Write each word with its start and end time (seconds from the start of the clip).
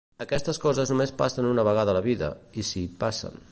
Aquestes 0.23 0.59
coses 0.63 0.93
només 0.93 1.13
passen 1.19 1.51
una 1.51 1.67
vegada 1.69 1.95
a 1.95 1.97
la 1.99 2.03
vida, 2.09 2.33
i 2.63 2.67
si 2.73 2.85
passen. 3.05 3.41